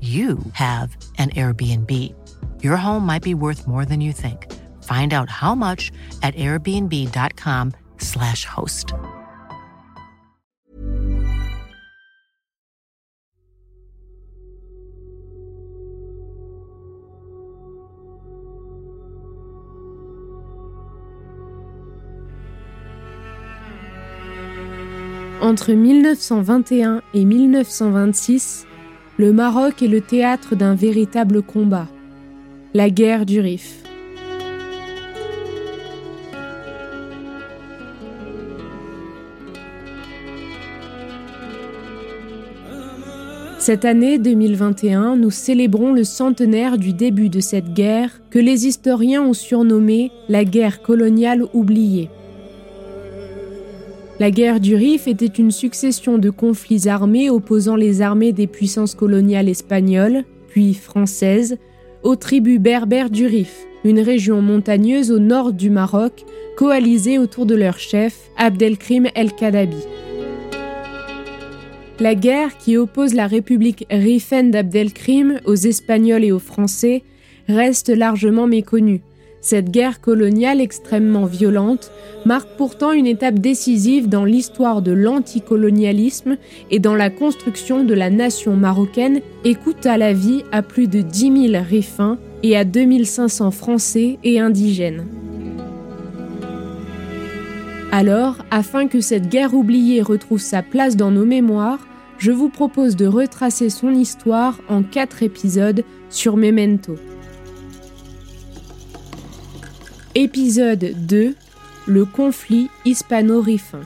you 0.00 0.38
have 0.52 0.96
an 1.18 1.30
Airbnb. 1.30 2.14
Your 2.62 2.76
home 2.76 3.04
might 3.04 3.24
be 3.24 3.34
worth 3.34 3.66
more 3.66 3.84
than 3.84 4.00
you 4.00 4.12
think. 4.12 4.46
Find 4.84 5.12
out 5.12 5.28
how 5.28 5.56
much 5.56 5.90
at 6.22 6.36
airbnb.com/slash 6.36 8.44
host. 8.44 8.94
Entre 25.40 25.74
1921 25.74 27.02
et 27.14 27.24
1926, 27.24 28.66
le 29.18 29.32
Maroc 29.32 29.82
est 29.82 29.88
le 29.88 30.00
théâtre 30.00 30.54
d'un 30.54 30.76
véritable 30.76 31.42
combat, 31.42 31.88
la 32.72 32.88
guerre 32.88 33.26
du 33.26 33.40
Rif. 33.40 33.82
Cette 43.58 43.84
année 43.84 44.18
2021, 44.18 45.16
nous 45.16 45.32
célébrons 45.32 45.92
le 45.92 46.04
centenaire 46.04 46.78
du 46.78 46.92
début 46.92 47.28
de 47.28 47.40
cette 47.40 47.74
guerre 47.74 48.20
que 48.30 48.38
les 48.38 48.68
historiens 48.68 49.22
ont 49.22 49.34
surnommée 49.34 50.12
la 50.28 50.44
guerre 50.44 50.80
coloniale 50.80 51.44
oubliée. 51.52 52.08
La 54.20 54.32
guerre 54.32 54.58
du 54.58 54.74
Rif 54.74 55.06
était 55.06 55.26
une 55.26 55.52
succession 55.52 56.18
de 56.18 56.30
conflits 56.30 56.88
armés 56.88 57.30
opposant 57.30 57.76
les 57.76 58.02
armées 58.02 58.32
des 58.32 58.48
puissances 58.48 58.96
coloniales 58.96 59.48
espagnoles, 59.48 60.24
puis 60.48 60.74
françaises, 60.74 61.56
aux 62.02 62.16
tribus 62.16 62.58
berbères 62.58 63.10
du 63.10 63.26
Rif, 63.26 63.64
une 63.84 64.00
région 64.00 64.42
montagneuse 64.42 65.12
au 65.12 65.20
nord 65.20 65.52
du 65.52 65.70
Maroc, 65.70 66.24
coalisée 66.56 67.20
autour 67.20 67.46
de 67.46 67.54
leur 67.54 67.78
chef, 67.78 68.18
Abdelkrim 68.36 69.06
el-Kadabi. 69.14 69.84
La 72.00 72.16
guerre 72.16 72.58
qui 72.58 72.76
oppose 72.76 73.14
la 73.14 73.28
République 73.28 73.86
rifaine 73.88 74.50
d'Abdelkrim 74.50 75.38
aux 75.44 75.54
Espagnols 75.54 76.24
et 76.24 76.32
aux 76.32 76.40
Français 76.40 77.04
reste 77.46 77.88
largement 77.88 78.48
méconnue. 78.48 79.02
Cette 79.40 79.70
guerre 79.70 80.00
coloniale 80.00 80.60
extrêmement 80.60 81.26
violente 81.26 81.92
marque 82.26 82.48
pourtant 82.56 82.92
une 82.92 83.06
étape 83.06 83.38
décisive 83.38 84.08
dans 84.08 84.24
l'histoire 84.24 84.82
de 84.82 84.92
l'anticolonialisme 84.92 86.36
et 86.70 86.80
dans 86.80 86.96
la 86.96 87.08
construction 87.08 87.84
de 87.84 87.94
la 87.94 88.10
nation 88.10 88.56
marocaine 88.56 89.20
et 89.44 89.54
coûta 89.54 89.96
la 89.96 90.12
vie 90.12 90.42
à 90.50 90.62
plus 90.62 90.88
de 90.88 91.00
10 91.00 91.50
000 91.50 91.64
rifins 91.64 92.18
et 92.42 92.56
à 92.56 92.64
2500 92.64 93.50
Français 93.52 94.18
et 94.24 94.40
indigènes. 94.40 95.06
Alors, 97.90 98.36
afin 98.50 98.86
que 98.86 99.00
cette 99.00 99.28
guerre 99.28 99.54
oubliée 99.54 100.02
retrouve 100.02 100.40
sa 100.40 100.62
place 100.62 100.96
dans 100.96 101.10
nos 101.10 101.24
mémoires, 101.24 101.86
je 102.18 102.32
vous 102.32 102.48
propose 102.48 102.96
de 102.96 103.06
retracer 103.06 103.70
son 103.70 103.94
histoire 103.94 104.60
en 104.68 104.82
quatre 104.82 105.22
épisodes 105.22 105.84
sur 106.10 106.36
Memento. 106.36 106.96
Épisode 110.20 111.06
2 111.06 111.36
Le 111.86 112.04
conflit 112.04 112.70
hispano-rifin. 112.84 113.82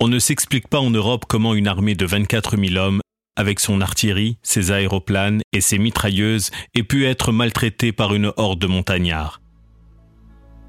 On 0.00 0.08
ne 0.08 0.18
s'explique 0.18 0.68
pas 0.68 0.80
en 0.80 0.88
Europe 0.88 1.26
comment 1.28 1.52
une 1.52 1.68
armée 1.68 1.94
de 1.94 2.06
24 2.06 2.56
000 2.56 2.82
hommes, 2.82 3.02
avec 3.36 3.60
son 3.60 3.82
artillerie, 3.82 4.38
ses 4.42 4.72
aéroplanes 4.72 5.42
et 5.52 5.60
ses 5.60 5.76
mitrailleuses, 5.76 6.50
ait 6.74 6.82
pu 6.82 7.04
être 7.04 7.30
maltraitée 7.30 7.92
par 7.92 8.14
une 8.14 8.32
horde 8.38 8.58
de 8.58 8.66
montagnards. 8.66 9.42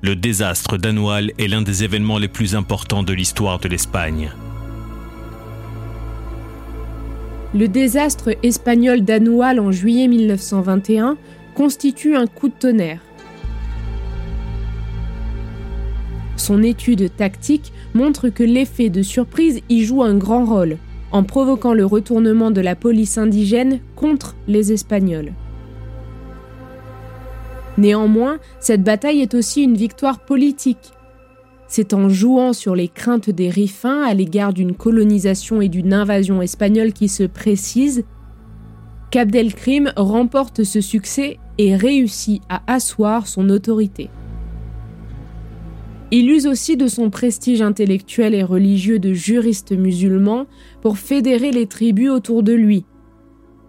Le 0.02 0.18
désastre 0.18 0.76
d'Anoual 0.76 1.32
est 1.40 1.48
l'un 1.48 1.62
des 1.62 1.86
événements 1.86 2.18
les 2.18 2.28
plus 2.28 2.54
importants 2.54 3.04
de 3.04 3.14
l'histoire 3.14 3.60
de 3.60 3.70
l'Espagne. 3.70 4.30
Le 7.54 7.70
désastre 7.70 8.36
espagnol 8.44 9.02
d'Anoual 9.02 9.60
en 9.60 9.72
juillet 9.72 10.08
1921 10.08 11.18
constitue 11.56 12.16
un 12.16 12.28
coup 12.28 12.50
de 12.50 12.54
tonnerre. 12.54 13.00
Son 16.36 16.62
étude 16.62 17.10
tactique 17.16 17.72
montre 17.94 18.30
que 18.30 18.44
l'effet 18.44 18.90
de 18.90 19.02
surprise 19.02 19.62
y 19.70 19.86
joue 19.86 20.04
un 20.04 20.16
grand 20.16 20.46
rôle, 20.46 20.78
en 21.12 21.24
provoquant 21.24 21.74
le 21.74 21.86
retournement 21.86 22.52
de 22.52 22.62
la 22.62 22.76
police 22.76 23.18
indigène 23.18 23.80
contre 23.96 24.36
les 24.48 24.74
Espagnols. 24.74 25.32
Néanmoins, 27.78 28.40
cette 28.60 28.84
bataille 28.84 29.22
est 29.22 29.36
aussi 29.36 29.64
une 29.64 29.76
victoire 29.76 30.20
politique. 30.20 30.92
C'est 31.68 31.94
en 31.94 32.08
jouant 32.10 32.54
sur 32.54 32.76
les 32.76 32.88
craintes 32.88 33.30
des 33.30 33.50
Riffins 33.50 34.04
à 34.04 34.14
l'égard 34.14 34.54
d'une 34.54 34.74
colonisation 34.74 35.62
et 35.62 35.68
d'une 35.68 35.94
invasion 35.94 36.42
espagnole 36.42 36.94
qui 36.94 37.10
se 37.10 37.24
précisent 37.24 38.06
qu'Abdelkrim 39.12 39.92
remporte 39.96 40.64
ce 40.64 40.82
succès 40.82 41.40
et 41.58 41.76
réussit 41.76 42.42
à 42.50 42.62
asseoir 42.68 43.28
son 43.28 43.50
autorité. 43.50 44.10
Il 46.12 46.32
use 46.32 46.48
aussi 46.48 46.78
de 46.78 46.88
son 46.88 47.10
prestige 47.10 47.62
intellectuel 47.62 48.34
et 48.34 48.44
religieux 48.44 49.00
de 49.00 49.12
juriste 49.12 49.74
musulman 49.74 50.46
pour 50.82 50.98
fédérer 50.98 51.52
les 51.52 51.68
tribus 51.68 52.10
autour 52.10 52.44
de 52.44 52.54
lui. 52.54 52.86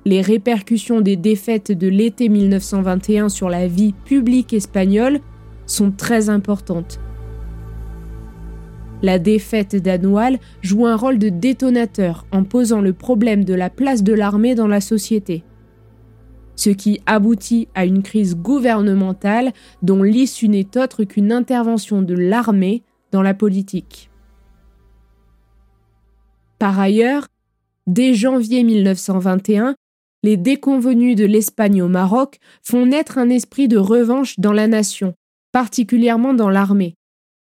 Les 0.04 0.20
répercussions 0.20 1.00
des 1.00 1.16
défaites 1.16 1.72
de 1.72 1.88
l'été 1.88 2.28
1921 2.28 3.28
sur 3.28 3.48
la 3.48 3.66
vie 3.66 3.92
publique 4.04 4.52
espagnole 4.52 5.20
sont 5.66 5.90
très 5.90 6.30
importantes. 6.30 7.00
La 9.02 9.18
défaite 9.18 9.76
d'Anoual 9.76 10.38
joue 10.60 10.86
un 10.86 10.96
rôle 10.96 11.18
de 11.18 11.28
détonateur 11.28 12.26
en 12.32 12.44
posant 12.44 12.80
le 12.80 12.92
problème 12.92 13.44
de 13.44 13.54
la 13.54 13.70
place 13.70 14.02
de 14.02 14.12
l'armée 14.12 14.54
dans 14.54 14.66
la 14.66 14.80
société 14.80 15.44
ce 16.58 16.70
qui 16.70 17.00
aboutit 17.06 17.68
à 17.76 17.84
une 17.86 18.02
crise 18.02 18.34
gouvernementale 18.34 19.52
dont 19.82 20.02
l'issue 20.02 20.48
n'est 20.48 20.76
autre 20.76 21.04
qu'une 21.04 21.30
intervention 21.30 22.02
de 22.02 22.14
l'armée 22.14 22.82
dans 23.12 23.22
la 23.22 23.32
politique. 23.32 24.10
Par 26.58 26.80
ailleurs, 26.80 27.28
dès 27.86 28.12
janvier 28.12 28.64
1921, 28.64 29.76
les 30.24 30.36
déconvenus 30.36 31.14
de 31.14 31.24
l'Espagne 31.24 31.80
au 31.80 31.88
Maroc 31.88 32.38
font 32.64 32.86
naître 32.86 33.18
un 33.18 33.28
esprit 33.28 33.68
de 33.68 33.78
revanche 33.78 34.40
dans 34.40 34.52
la 34.52 34.66
nation, 34.66 35.14
particulièrement 35.52 36.34
dans 36.34 36.50
l'armée. 36.50 36.97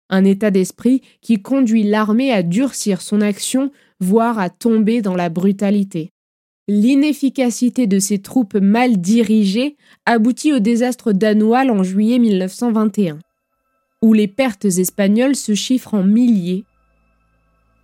Un 0.10 0.24
état 0.24 0.52
d'esprit 0.52 1.02
qui 1.22 1.42
conduit 1.42 1.84
l'armée 1.84 2.32
à 2.32 2.44
durcir 2.44 3.02
son 3.02 3.22
action, 3.22 3.72
voire 4.00 4.40
à 4.40 4.50
tomber 4.50 5.02
dans 5.02 5.16
la 5.16 5.30
brutalité. 5.30 6.12
L'inefficacité 6.68 7.86
de 7.88 8.00
ces 8.00 8.20
troupes 8.20 8.56
mal 8.56 8.98
dirigées 8.98 9.78
aboutit 10.06 10.54
au 10.54 10.60
désastre 10.60 11.12
d'Anoual 11.12 11.70
en 11.70 11.84
juillet 11.84 12.20
1921, 12.20 13.20
où 14.02 14.14
les 14.14 14.28
pertes 14.28 14.66
espagnoles 14.66 15.36
se 15.36 15.54
chiffrent 15.54 15.94
en 15.94 16.04
milliers 16.04 16.66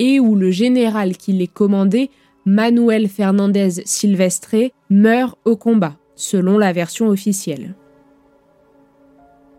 et 0.01 0.19
où 0.19 0.35
le 0.35 0.49
général 0.49 1.15
qui 1.15 1.31
les 1.31 1.47
commandait, 1.47 2.09
Manuel 2.45 3.07
Fernandez 3.07 3.83
Silvestre, 3.85 4.71
meurt 4.89 5.37
au 5.45 5.55
combat, 5.55 5.95
selon 6.15 6.57
la 6.57 6.73
version 6.73 7.07
officielle. 7.07 7.75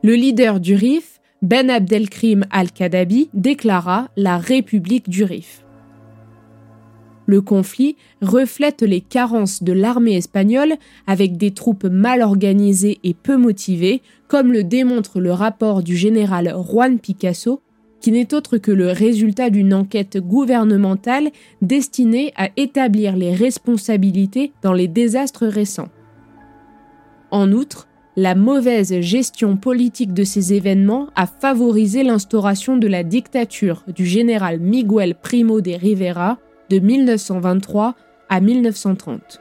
Le 0.03 0.15
leader 0.15 0.59
du 0.59 0.75
RIF, 0.75 1.21
Ben 1.43 1.71
Abdelkrim 1.71 2.45
al-Kadabi, 2.53 3.29
déclara 3.35 4.09
la 4.17 4.39
République 4.39 5.11
du 5.11 5.25
RIF. 5.25 5.65
Le 7.27 7.41
conflit 7.41 7.97
reflète 8.21 8.83
les 8.83 9.01
carences 9.01 9.65
de 9.65 9.73
l'armée 9.73 10.17
espagnole 10.17 10.75
avec 11.09 11.37
des 11.37 11.51
troupes 11.51 11.85
mal 11.85 12.23
organisées 12.23 13.01
et 13.03 13.13
peu 13.13 13.37
motivées, 13.37 14.03
comme 14.29 14.53
le 14.53 14.63
démontre 14.63 15.19
le 15.19 15.33
rapport 15.33 15.83
du 15.83 15.97
général 15.97 16.55
Juan 16.69 17.01
Picasso, 17.01 17.61
qui 18.01 18.13
n'est 18.13 18.35
autre 18.35 18.59
que 18.59 18.71
le 18.71 18.93
résultat 18.93 19.51
d'une 19.51 19.75
enquête 19.75 20.19
gouvernementale 20.19 21.31
destinée 21.61 22.33
à 22.37 22.51
établir 22.57 23.17
les 23.17 23.35
responsabilités 23.35 24.53
dans 24.63 24.73
les 24.73 24.89
désastres 24.89 25.47
récents. 25.47 25.89
En 27.33 27.51
outre, 27.51 27.89
la 28.17 28.35
mauvaise 28.35 29.01
gestion 29.01 29.57
politique 29.57 30.13
de 30.13 30.25
ces 30.25 30.53
événements 30.53 31.09
a 31.15 31.27
favorisé 31.27 32.03
l'instauration 32.03 32.77
de 32.77 32.87
la 32.87 33.05
dictature 33.05 33.85
du 33.95 34.05
général 34.05 34.61
Miguel 34.61 35.15
Primo 35.15 35.61
de 35.61 35.73
Rivera, 35.73 36.39
de 36.69 36.79
1923 36.79 37.95
à 38.29 38.41
1930. 38.41 39.41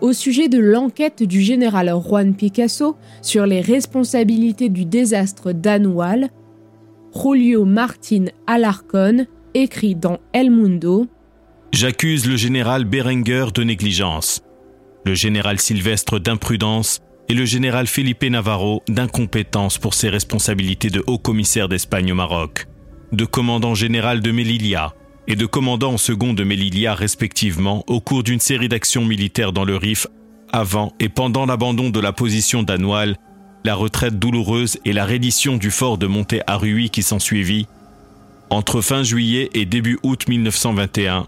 Au 0.00 0.12
sujet 0.12 0.48
de 0.48 0.58
l'enquête 0.58 1.22
du 1.22 1.40
général 1.40 1.88
Juan 1.88 2.34
Picasso 2.34 2.96
sur 3.22 3.46
les 3.46 3.60
responsabilités 3.60 4.68
du 4.68 4.84
désastre 4.84 5.52
d'Anoual, 5.52 6.28
Julio 7.14 7.64
Martín 7.64 8.30
Alarcón 8.46 9.26
écrit 9.54 9.94
dans 9.94 10.18
El 10.32 10.50
Mundo 10.50 11.06
J'accuse 11.72 12.28
le 12.28 12.36
général 12.36 12.84
Berenguer 12.84 13.46
de 13.54 13.64
négligence, 13.64 14.43
le 15.04 15.14
général 15.14 15.60
Sylvestre 15.60 16.18
d'imprudence 16.18 17.00
et 17.28 17.34
le 17.34 17.44
général 17.44 17.86
Felipe 17.86 18.24
Navarro 18.24 18.82
d'incompétence 18.88 19.78
pour 19.78 19.94
ses 19.94 20.08
responsabilités 20.08 20.90
de 20.90 21.02
haut 21.06 21.18
commissaire 21.18 21.68
d'Espagne 21.68 22.12
au 22.12 22.14
Maroc 22.14 22.66
de 23.14 23.24
commandant 23.24 23.74
général 23.74 24.20
de 24.20 24.30
Melilla 24.30 24.94
et 25.26 25.36
de 25.36 25.46
commandant 25.46 25.92
en 25.92 25.98
second 25.98 26.34
de 26.34 26.44
Melilla 26.44 26.94
respectivement 26.94 27.84
au 27.86 28.00
cours 28.00 28.22
d'une 28.22 28.40
série 28.40 28.68
d'actions 28.68 29.04
militaires 29.04 29.52
dans 29.52 29.64
le 29.64 29.76
Rif 29.76 30.06
avant 30.52 30.92
et 31.00 31.08
pendant 31.08 31.46
l'abandon 31.46 31.90
de 31.90 32.00
la 32.00 32.12
position 32.12 32.62
d'Anoual, 32.62 33.16
la 33.64 33.74
retraite 33.74 34.18
douloureuse 34.18 34.78
et 34.84 34.92
la 34.92 35.04
reddition 35.04 35.56
du 35.56 35.70
fort 35.70 35.98
de 35.98 36.06
Monte 36.06 36.34
Arui 36.46 36.90
qui 36.90 37.02
s'ensuivit, 37.02 37.66
entre 38.50 38.80
fin 38.80 39.02
juillet 39.02 39.50
et 39.54 39.64
début 39.64 39.98
août 40.02 40.28
1921, 40.28 41.26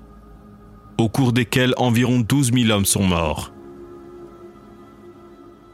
au 0.99 1.09
cours 1.09 1.33
desquels 1.33 1.75
environ 1.76 2.21
12 2.21 2.52
000 2.52 2.71
hommes 2.71 2.85
sont 2.85 3.04
morts. 3.04 3.52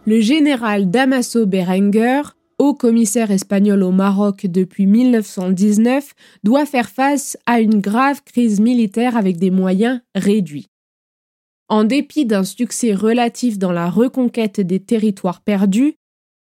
Le 0.05 0.21
général 0.21 0.91
Damaso 0.91 1.47
Berenguer 1.47 2.23
haut 2.63 2.75
commissaire 2.75 3.33
espagnol 3.33 3.83
au 3.83 3.91
Maroc 3.91 4.47
depuis 4.47 4.87
1919, 4.87 6.13
doit 6.45 6.65
faire 6.65 6.89
face 6.89 7.37
à 7.45 7.61
une 7.61 7.81
grave 7.81 8.23
crise 8.23 8.61
militaire 8.61 9.17
avec 9.17 9.37
des 9.37 9.51
moyens 9.51 10.01
réduits. 10.15 10.69
En 11.69 11.83
dépit 11.83 12.25
d'un 12.25 12.45
succès 12.45 12.95
relatif 12.95 13.59
dans 13.59 13.73
la 13.73 13.91
reconquête 13.91 14.61
des 14.61 14.79
territoires 14.79 15.41
perdus, 15.41 15.95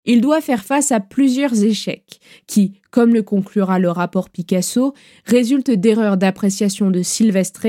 il 0.05 0.21
doit 0.21 0.41
faire 0.41 0.65
face 0.65 0.91
à 0.91 0.99
plusieurs 0.99 1.63
échecs 1.63 2.19
qui, 2.49 2.81
comme 2.91 3.15
le 3.15 3.23
conclura 3.23 3.79
le 3.79 3.91
rapport 3.91 4.31
Picasso, 4.31 4.95
résultent 5.27 5.71
d'erreurs 5.71 6.17
d'appréciation 6.17 6.91
de 6.91 7.03
Silvestre 7.03 7.67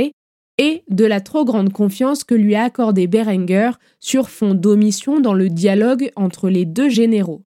et 0.57 0.83
de 0.89 1.05
la 1.05 1.21
trop 1.21 1.45
grande 1.45 1.71
confiance 1.71 2.23
que 2.23 2.35
lui 2.35 2.55
a 2.55 2.63
accordé 2.63 3.07
Berenguer 3.07 3.71
sur 3.99 4.29
fond 4.29 4.53
d'omission 4.53 5.19
dans 5.19 5.33
le 5.33 5.49
dialogue 5.49 6.11
entre 6.15 6.49
les 6.49 6.65
deux 6.65 6.89
généraux. 6.89 7.43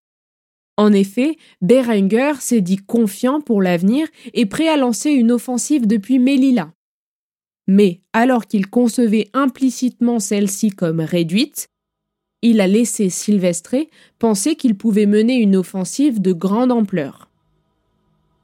En 0.77 0.91
effet, 0.91 1.37
Berenguer 1.61 2.33
s'est 2.39 2.61
dit 2.61 2.77
confiant 2.77 3.39
pour 3.39 3.61
l'avenir 3.61 4.07
et 4.33 4.45
prêt 4.45 4.67
à 4.67 4.75
lancer 4.75 5.11
une 5.11 5.31
offensive 5.31 5.87
depuis 5.87 6.19
Melilla. 6.19 6.73
Mais 7.67 8.01
alors 8.13 8.45
qu'il 8.45 8.67
concevait 8.67 9.29
implicitement 9.33 10.19
celle-ci 10.19 10.69
comme 10.71 10.99
réduite, 10.99 11.69
il 12.41 12.61
a 12.61 12.67
laissé 12.67 13.09
Silvestre 13.09 13.87
penser 14.19 14.55
qu'il 14.55 14.75
pouvait 14.75 15.07
mener 15.07 15.35
une 15.35 15.55
offensive 15.55 16.21
de 16.21 16.33
grande 16.33 16.71
ampleur. 16.71 17.24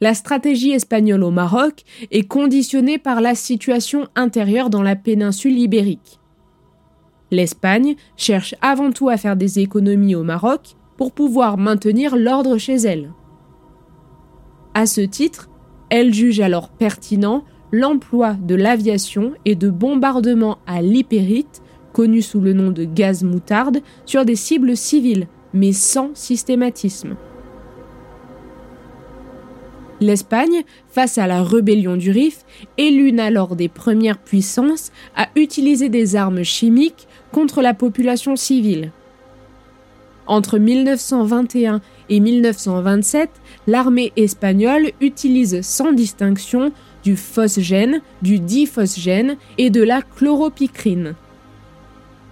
La 0.04 0.16
stratégie 0.16 0.72
espagnole 0.72 1.24
au 1.24 1.30
Maroc 1.30 1.84
est 2.10 2.28
conditionnée 2.28 2.98
par 2.98 3.22
la 3.22 3.36
situation 3.36 4.08
intérieure 4.16 4.72
dans 4.72 4.82
la 4.82 4.96
péninsule 4.96 5.60
ibérique. 5.60 6.20
L'Espagne 7.30 7.96
cherche 8.18 8.56
avant 8.62 8.92
tout 8.92 9.10
à 9.10 9.18
faire 9.18 9.36
des 9.36 9.60
économies 9.60 10.16
au 10.16 10.24
Maroc 10.24 10.76
pour 10.98 11.12
pouvoir 11.12 11.58
maintenir 11.58 12.18
l'ordre 12.18 12.58
chez 12.58 12.76
elle. 12.78 13.14
À 14.74 14.88
ce 14.88 15.02
titre, 15.02 15.50
elle 15.90 16.14
juge 16.14 16.40
alors 16.40 16.70
pertinent 16.70 17.44
l'emploi 17.72 18.34
de 18.34 18.56
l'aviation 18.56 19.34
et 19.46 19.56
de 19.56 19.70
bombardements 19.70 20.58
à 20.66 20.82
l'hypérite, 20.82 21.62
connu 21.94 22.24
sous 22.24 22.42
le 22.42 22.54
nom 22.54 22.72
de 22.72 22.86
gaz 22.86 23.24
moutarde, 23.24 23.82
sur 24.06 24.26
des 24.26 24.36
cibles 24.36 24.76
civiles, 24.76 25.28
mais 25.54 25.74
sans 25.74 26.10
systématisme. 26.16 27.16
L'Espagne, 30.02 30.64
face 30.90 31.20
à 31.20 31.28
la 31.28 31.44
rébellion 31.44 31.96
du 31.96 32.10
Rif, 32.10 32.40
est 32.80 32.90
l'une 32.90 33.20
alors 33.20 33.56
des 33.56 33.70
premières 33.70 34.18
puissances 34.18 34.92
à 35.16 35.30
utiliser 35.36 35.90
des 35.90 36.16
armes 36.16 36.44
chimiques 36.44 37.08
contre 37.32 37.62
la 37.62 37.76
population 37.76 38.36
civile. 38.36 38.92
Entre 40.26 40.58
1921 40.58 41.82
et 42.10 42.20
1927, 42.20 43.30
l'armée 43.68 44.12
espagnole 44.18 44.92
utilise 45.02 45.62
sans 45.62 45.92
distinction 45.92 46.72
du 47.04 47.16
phosgène, 47.16 48.02
du 48.24 48.40
diphosgène 48.40 49.38
et 49.60 49.70
de 49.70 49.84
la 49.84 50.02
chloropicrine. 50.02 51.14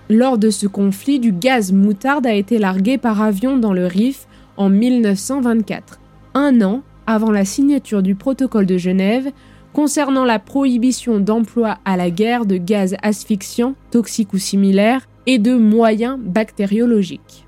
Lors 0.09 0.39
de 0.39 0.49
ce 0.49 0.65
conflit, 0.65 1.19
du 1.19 1.31
gaz 1.31 1.71
moutarde 1.71 2.25
a 2.25 2.33
été 2.33 2.57
largué 2.57 2.97
par 2.97 3.21
avion 3.21 3.57
dans 3.57 3.73
le 3.73 3.85
Rif 3.85 4.27
en 4.57 4.69
1924, 4.69 5.99
un 6.33 6.61
an 6.61 6.81
avant 7.09 7.31
la 7.31 7.43
signature 7.43 8.03
du 8.03 8.13
protocole 8.13 8.67
de 8.67 8.77
Genève 8.77 9.31
concernant 9.73 10.25
la 10.25 10.37
prohibition 10.37 11.19
d'emploi 11.19 11.79
à 11.83 11.97
la 11.97 12.11
guerre 12.11 12.45
de 12.45 12.57
gaz 12.57 12.95
asphyxiants, 13.01 13.73
toxiques 13.89 14.33
ou 14.33 14.37
similaires, 14.37 15.07
et 15.25 15.39
de 15.39 15.55
moyens 15.55 16.19
bactériologiques. 16.19 17.47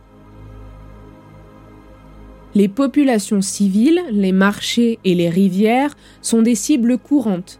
Les 2.55 2.67
populations 2.67 3.41
civiles, 3.41 4.01
les 4.11 4.31
marchés 4.31 4.97
et 5.05 5.13
les 5.13 5.29
rivières 5.29 5.95
sont 6.23 6.41
des 6.41 6.55
cibles 6.55 6.97
courantes. 6.97 7.59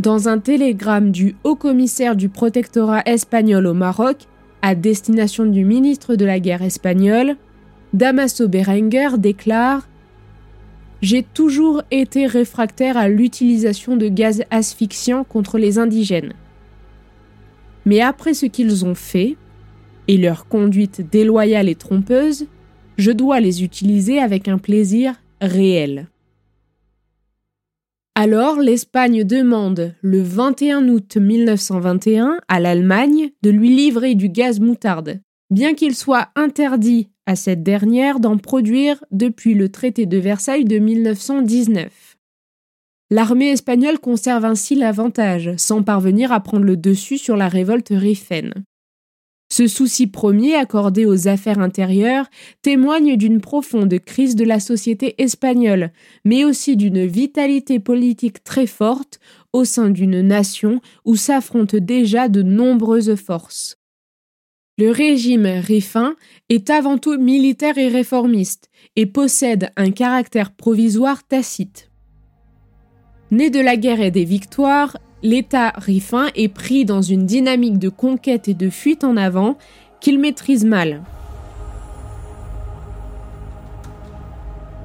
Dans 0.00 0.28
un 0.28 0.38
télégramme 0.38 1.12
du 1.12 1.36
haut-commissaire 1.44 2.16
du 2.16 2.28
protectorat 2.28 3.02
espagnol 3.06 3.68
au 3.68 3.74
Maroc, 3.74 4.26
à 4.60 4.74
destination 4.74 5.46
du 5.46 5.64
ministre 5.64 6.16
de 6.16 6.24
la 6.24 6.40
guerre 6.40 6.62
espagnole, 6.62 7.36
Damaso 7.92 8.48
Berenguer 8.48 9.18
déclare 9.18 9.86
J'ai 11.04 11.22
toujours 11.22 11.82
été 11.90 12.26
réfractaire 12.26 12.96
à 12.96 13.08
l'utilisation 13.08 13.98
de 13.98 14.08
gaz 14.08 14.42
asphyxiants 14.50 15.22
contre 15.22 15.58
les 15.58 15.78
indigènes. 15.78 16.32
Mais 17.84 18.00
après 18.00 18.32
ce 18.32 18.46
qu'ils 18.46 18.86
ont 18.86 18.94
fait, 18.94 19.36
et 20.08 20.16
leur 20.16 20.48
conduite 20.48 21.02
déloyale 21.10 21.68
et 21.68 21.74
trompeuse, 21.74 22.46
je 22.96 23.10
dois 23.10 23.40
les 23.40 23.62
utiliser 23.62 24.18
avec 24.18 24.48
un 24.48 24.56
plaisir 24.56 25.12
réel. 25.42 26.08
Alors 28.14 28.58
l'Espagne 28.58 29.24
demande 29.24 29.94
le 30.00 30.22
21 30.22 30.88
août 30.88 31.18
1921 31.18 32.38
à 32.48 32.60
l'Allemagne 32.60 33.28
de 33.42 33.50
lui 33.50 33.68
livrer 33.68 34.14
du 34.14 34.30
gaz 34.30 34.58
moutarde, 34.58 35.20
bien 35.50 35.74
qu'il 35.74 35.94
soit 35.94 36.28
interdit 36.36 37.10
à 37.26 37.36
cette 37.36 37.62
dernière 37.62 38.20
d'en 38.20 38.36
produire 38.36 39.04
depuis 39.10 39.54
le 39.54 39.70
traité 39.70 40.06
de 40.06 40.18
Versailles 40.18 40.64
de 40.64 40.78
1919. 40.78 42.16
L'armée 43.10 43.50
espagnole 43.50 43.98
conserve 43.98 44.44
ainsi 44.44 44.74
l'avantage, 44.74 45.52
sans 45.56 45.82
parvenir 45.82 46.32
à 46.32 46.40
prendre 46.40 46.64
le 46.64 46.76
dessus 46.76 47.18
sur 47.18 47.36
la 47.36 47.48
révolte 47.48 47.92
riffaine. 47.92 48.64
Ce 49.52 49.68
souci 49.68 50.08
premier 50.08 50.56
accordé 50.56 51.04
aux 51.04 51.28
affaires 51.28 51.60
intérieures 51.60 52.26
témoigne 52.62 53.16
d'une 53.16 53.40
profonde 53.40 53.96
crise 54.00 54.34
de 54.34 54.44
la 54.44 54.58
société 54.58 55.14
espagnole, 55.22 55.92
mais 56.24 56.44
aussi 56.44 56.76
d'une 56.76 57.06
vitalité 57.06 57.78
politique 57.78 58.42
très 58.42 58.66
forte 58.66 59.20
au 59.52 59.64
sein 59.64 59.90
d'une 59.90 60.22
nation 60.22 60.80
où 61.04 61.14
s'affrontent 61.14 61.78
déjà 61.80 62.28
de 62.28 62.42
nombreuses 62.42 63.14
forces. 63.14 63.76
Le 64.76 64.90
régime 64.90 65.46
riffin 65.46 66.16
est 66.48 66.68
avant 66.68 66.98
tout 66.98 67.16
militaire 67.16 67.78
et 67.78 67.86
réformiste 67.86 68.70
et 68.96 69.06
possède 69.06 69.70
un 69.76 69.92
caractère 69.92 70.50
provisoire 70.50 71.22
tacite. 71.22 71.92
Né 73.30 73.50
de 73.50 73.60
la 73.60 73.76
guerre 73.76 74.00
et 74.00 74.10
des 74.10 74.24
victoires, 74.24 74.96
l'État 75.22 75.70
riffin 75.76 76.26
est 76.34 76.48
pris 76.48 76.84
dans 76.84 77.02
une 77.02 77.24
dynamique 77.24 77.78
de 77.78 77.88
conquête 77.88 78.48
et 78.48 78.54
de 78.54 78.68
fuite 78.68 79.04
en 79.04 79.16
avant 79.16 79.58
qu'il 80.00 80.18
maîtrise 80.18 80.64
mal. 80.64 81.04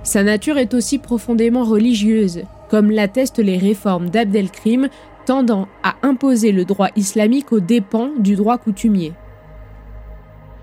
Sa 0.04 0.22
nature 0.22 0.60
est 0.60 0.76
aussi 0.76 1.00
profondément 1.00 1.64
religieuse, 1.64 2.44
comme 2.70 2.92
l'attestent 2.92 3.40
les 3.40 3.58
réformes 3.58 4.12
d'Abdelkrim 4.12 4.90
tendant 5.26 5.68
à 5.82 5.96
imposer 6.04 6.52
le 6.52 6.64
droit 6.64 6.90
islamique 6.96 7.52
aux 7.52 7.60
dépens 7.60 8.12
du 8.20 8.36
droit 8.36 8.60
coutumier. 8.60 9.14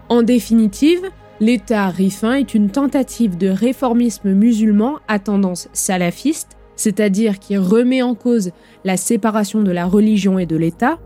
En 0.08 0.22
définitive, 0.22 1.02
l'État 1.40 1.88
riffin 1.88 2.34
est 2.34 2.54
une 2.54 2.70
tentative 2.70 3.36
de 3.36 3.48
réformisme 3.48 4.32
musulman 4.32 4.98
à 5.08 5.18
tendance 5.18 5.68
salafiste 5.72 6.56
c'est-à-dire 6.76 7.38
qui 7.38 7.56
remet 7.56 8.02
en 8.02 8.14
cause 8.14 8.50
la 8.84 8.96
séparation 8.96 9.62
de 9.62 9.72
la 9.72 9.86
religion 9.86 10.38
et 10.38 10.46
de 10.46 10.56
l'État, 10.56 10.98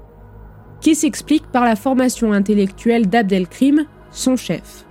qui 0.80 0.94
s'explique 0.94 1.46
par 1.46 1.64
la 1.64 1.76
formation 1.76 2.32
intellectuelle 2.32 3.06
d'Abdelkrim, 3.06 3.86
son 4.10 4.36
chef. 4.36 4.84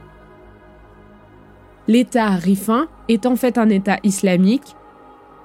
L'État 1.87 2.29
rifin 2.29 2.87
est 3.09 3.25
en 3.25 3.35
fait 3.35 3.57
un 3.57 3.69
État 3.69 3.97
islamique, 4.03 4.75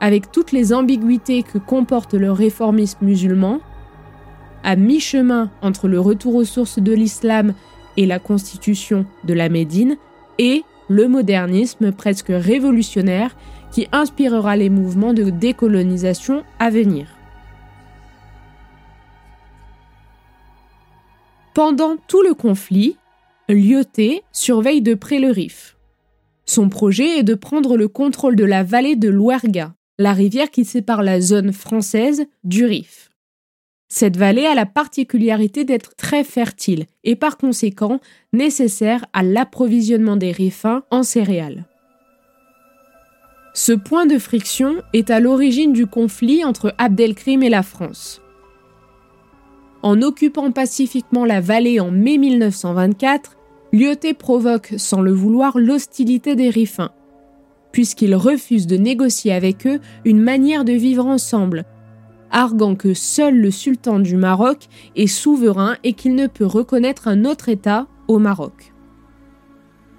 avec 0.00 0.30
toutes 0.30 0.52
les 0.52 0.72
ambiguïtés 0.72 1.42
que 1.42 1.58
comporte 1.58 2.14
le 2.14 2.30
réformisme 2.30 3.04
musulman, 3.04 3.60
à 4.62 4.76
mi-chemin 4.76 5.50
entre 5.62 5.88
le 5.88 6.00
retour 6.00 6.34
aux 6.36 6.44
sources 6.44 6.78
de 6.78 6.92
l'islam 6.92 7.54
et 7.96 8.06
la 8.06 8.18
constitution 8.18 9.06
de 9.24 9.34
la 9.34 9.48
Médine, 9.48 9.96
et 10.38 10.62
le 10.88 11.08
modernisme 11.08 11.92
presque 11.92 12.30
révolutionnaire 12.30 13.36
qui 13.72 13.88
inspirera 13.92 14.56
les 14.56 14.70
mouvements 14.70 15.14
de 15.14 15.30
décolonisation 15.30 16.44
à 16.58 16.70
venir. 16.70 17.08
Pendant 21.54 21.96
tout 22.08 22.22
le 22.22 22.34
conflit, 22.34 22.96
Lyoté 23.48 24.22
surveille 24.32 24.82
de 24.82 24.94
près 24.94 25.18
le 25.18 25.30
Rif. 25.30 25.76
Son 26.46 26.68
projet 26.68 27.18
est 27.18 27.22
de 27.22 27.34
prendre 27.34 27.76
le 27.76 27.88
contrôle 27.88 28.36
de 28.36 28.44
la 28.44 28.62
vallée 28.62 28.96
de 28.96 29.08
l'Ouerga, 29.08 29.74
la 29.98 30.12
rivière 30.12 30.50
qui 30.50 30.64
sépare 30.64 31.02
la 31.02 31.20
zone 31.20 31.52
française 31.52 32.26
du 32.42 32.64
Rif. 32.64 33.10
Cette 33.96 34.16
vallée 34.16 34.44
a 34.44 34.56
la 34.56 34.66
particularité 34.66 35.62
d'être 35.62 35.94
très 35.94 36.24
fertile 36.24 36.86
et 37.04 37.14
par 37.14 37.36
conséquent 37.36 38.00
nécessaire 38.32 39.06
à 39.12 39.22
l'approvisionnement 39.22 40.16
des 40.16 40.32
rifins 40.32 40.82
en 40.90 41.04
céréales. 41.04 41.64
Ce 43.52 43.70
point 43.70 44.06
de 44.06 44.18
friction 44.18 44.74
est 44.94 45.10
à 45.10 45.20
l'origine 45.20 45.72
du 45.72 45.86
conflit 45.86 46.44
entre 46.44 46.74
Abdelkrim 46.76 47.44
et 47.44 47.48
la 47.48 47.62
France. 47.62 48.20
En 49.84 50.02
occupant 50.02 50.50
pacifiquement 50.50 51.24
la 51.24 51.40
vallée 51.40 51.78
en 51.78 51.92
mai 51.92 52.18
1924, 52.18 53.36
Lyoté 53.72 54.12
provoque 54.12 54.74
sans 54.76 55.02
le 55.02 55.12
vouloir 55.12 55.56
l'hostilité 55.56 56.34
des 56.34 56.50
Riffins, 56.50 56.90
puisqu'il 57.70 58.16
refuse 58.16 58.66
de 58.66 58.76
négocier 58.76 59.32
avec 59.32 59.68
eux 59.68 59.78
une 60.04 60.20
manière 60.20 60.64
de 60.64 60.72
vivre 60.72 61.06
ensemble, 61.06 61.64
arguant 62.34 62.74
que 62.74 62.92
seul 62.92 63.36
le 63.36 63.50
sultan 63.50 64.00
du 64.00 64.16
Maroc 64.16 64.68
est 64.96 65.06
souverain 65.06 65.76
et 65.84 65.94
qu'il 65.94 66.14
ne 66.16 66.26
peut 66.26 66.44
reconnaître 66.44 67.08
un 67.08 67.24
autre 67.24 67.48
État 67.48 67.86
au 68.08 68.18
Maroc. 68.18 68.74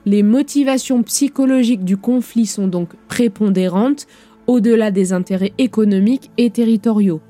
Les 0.05 0.21
motivations 0.21 1.01
psychologiques 1.01 1.85
du 1.85 1.97
conflit 1.97 2.45
sont 2.45 2.67
donc 2.67 2.89
prépondérantes 3.07 4.05
au-delà 4.45 4.91
des 4.91 5.13
intérêts 5.13 5.53
économiques 5.57 6.29
et 6.37 6.51
territoriaux. 6.51 7.21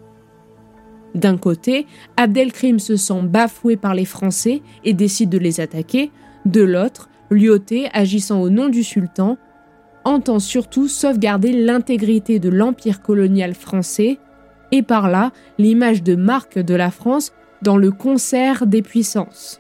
D'un 1.14 1.38
côté, 1.38 1.86
Abdelkrim 2.18 2.80
se 2.80 2.98
sent 2.98 3.22
bafoué 3.24 3.78
par 3.78 3.94
les 3.94 4.04
Français 4.04 4.62
et 4.84 4.94
décide 4.94 5.30
de 5.30 5.38
les 5.38 5.62
attaquer. 5.62 6.12
De 6.46 6.62
l'autre, 6.62 7.10
Lyoté, 7.30 7.88
agissant 7.94 8.42
au 8.42 8.50
nom 8.50 8.68
du 8.68 8.84
sultan, 8.84 9.38
entend 10.04 10.40
surtout 10.40 10.90
sauvegarder 10.90 11.54
l'intégrité 11.54 12.40
de 12.40 12.50
l'empire 12.50 13.02
colonial 13.02 13.54
français 13.54 14.20
et 14.72 14.82
par 14.82 15.10
là 15.10 15.32
l'image 15.58 16.04
de 16.04 16.16
marque 16.16 16.60
de 16.60 16.76
la 16.76 16.92
France 16.92 17.34
dans 17.62 17.78
le 17.78 17.92
concert 17.92 18.68
des 18.68 18.82
puissances. 18.82 19.60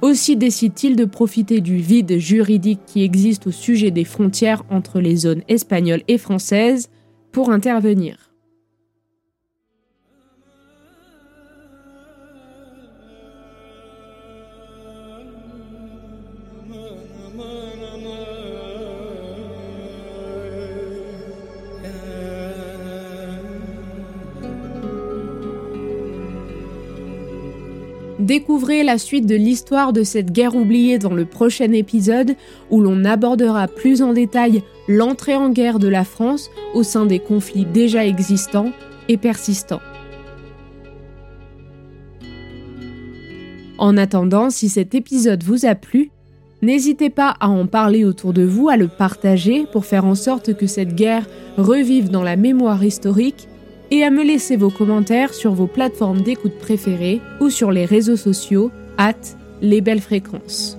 Aussi 0.00 0.36
décide-t-il 0.36 0.96
de 0.96 1.04
profiter 1.04 1.60
du 1.60 1.76
vide 1.76 2.18
juridique 2.18 2.80
qui 2.86 3.04
existe 3.04 3.46
au 3.46 3.52
sujet 3.52 3.92
des 3.92 4.04
frontières 4.04 4.64
entre 4.68 5.00
les 5.00 5.14
zones 5.14 5.42
espagnoles 5.46 6.02
et 6.08 6.18
françaises 6.18 6.90
pour 7.30 7.50
intervenir. 7.50 8.31
Découvrez 28.32 28.82
la 28.82 28.96
suite 28.96 29.26
de 29.26 29.34
l'histoire 29.34 29.92
de 29.92 30.04
cette 30.04 30.32
guerre 30.32 30.56
oubliée 30.56 30.98
dans 30.98 31.12
le 31.12 31.26
prochain 31.26 31.70
épisode 31.72 32.34
où 32.70 32.80
l'on 32.80 33.04
abordera 33.04 33.68
plus 33.68 34.00
en 34.00 34.14
détail 34.14 34.62
l'entrée 34.88 35.36
en 35.36 35.50
guerre 35.50 35.78
de 35.78 35.88
la 35.88 36.02
France 36.02 36.48
au 36.72 36.82
sein 36.82 37.04
des 37.04 37.18
conflits 37.18 37.66
déjà 37.66 38.06
existants 38.06 38.72
et 39.10 39.18
persistants. 39.18 39.82
En 43.76 43.98
attendant, 43.98 44.48
si 44.48 44.70
cet 44.70 44.94
épisode 44.94 45.44
vous 45.44 45.66
a 45.66 45.74
plu, 45.74 46.10
n'hésitez 46.62 47.10
pas 47.10 47.34
à 47.38 47.50
en 47.50 47.66
parler 47.66 48.06
autour 48.06 48.32
de 48.32 48.44
vous, 48.44 48.70
à 48.70 48.78
le 48.78 48.88
partager 48.88 49.66
pour 49.70 49.84
faire 49.84 50.06
en 50.06 50.14
sorte 50.14 50.56
que 50.56 50.66
cette 50.66 50.94
guerre 50.94 51.26
revive 51.58 52.08
dans 52.08 52.22
la 52.22 52.36
mémoire 52.36 52.82
historique 52.82 53.46
et 53.92 54.04
à 54.04 54.10
me 54.10 54.24
laisser 54.24 54.56
vos 54.56 54.70
commentaires 54.70 55.34
sur 55.34 55.52
vos 55.52 55.66
plateformes 55.66 56.22
d'écoute 56.22 56.56
préférées 56.58 57.20
ou 57.40 57.50
sur 57.50 57.70
les 57.70 57.84
réseaux 57.84 58.16
sociaux, 58.16 58.70
at 58.96 59.12
les 59.60 59.82
belles 59.82 60.00
fréquences. 60.00 60.78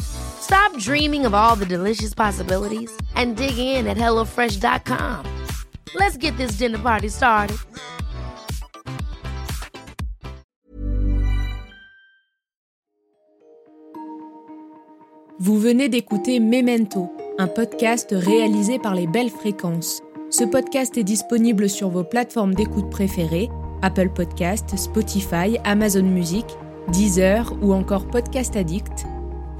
Stop 0.00 0.78
dreaming 0.78 1.26
of 1.26 1.34
all 1.34 1.56
the 1.56 1.66
delicious 1.66 2.14
possibilities 2.14 2.90
and 3.14 3.36
dig 3.36 3.58
in 3.58 3.86
at 3.86 3.96
HelloFresh.com. 3.96 5.24
Let's 5.94 6.16
get 6.16 6.36
this 6.36 6.52
dinner 6.52 6.78
party 6.78 7.08
started. 7.08 7.58
Vous 15.38 15.58
venez 15.58 15.90
d'écouter 15.90 16.40
Memento, 16.40 17.10
un 17.38 17.46
podcast 17.46 18.14
réalisé 18.16 18.78
par 18.78 18.94
les 18.94 19.06
belles 19.06 19.30
fréquences. 19.30 20.00
Ce 20.30 20.44
podcast 20.44 20.96
est 20.96 21.04
disponible 21.04 21.68
sur 21.68 21.90
vos 21.90 22.04
plateformes 22.04 22.54
d'écoute 22.54 22.90
préférées, 22.90 23.50
Apple 23.82 24.08
Podcast, 24.08 24.76
Spotify, 24.76 25.58
Amazon 25.64 26.04
Music, 26.04 26.46
Deezer 26.88 27.52
ou 27.62 27.74
encore 27.74 28.06
Podcast 28.06 28.56
Addict. 28.56 29.06